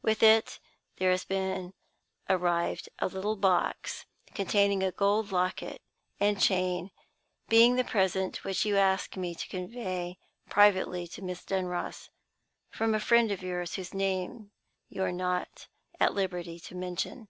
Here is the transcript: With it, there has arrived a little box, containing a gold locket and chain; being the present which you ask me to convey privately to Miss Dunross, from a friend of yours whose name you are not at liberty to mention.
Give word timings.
With 0.00 0.22
it, 0.22 0.60
there 0.96 1.10
has 1.14 1.26
arrived 2.30 2.88
a 3.00 3.06
little 3.06 3.36
box, 3.36 4.06
containing 4.32 4.82
a 4.82 4.90
gold 4.90 5.30
locket 5.30 5.82
and 6.18 6.40
chain; 6.40 6.90
being 7.50 7.76
the 7.76 7.84
present 7.84 8.44
which 8.44 8.64
you 8.64 8.78
ask 8.78 9.14
me 9.18 9.34
to 9.34 9.46
convey 9.46 10.16
privately 10.48 11.06
to 11.08 11.20
Miss 11.20 11.44
Dunross, 11.44 12.08
from 12.70 12.94
a 12.94 12.98
friend 12.98 13.30
of 13.30 13.42
yours 13.42 13.74
whose 13.74 13.92
name 13.92 14.52
you 14.88 15.02
are 15.02 15.12
not 15.12 15.66
at 16.00 16.14
liberty 16.14 16.58
to 16.60 16.74
mention. 16.74 17.28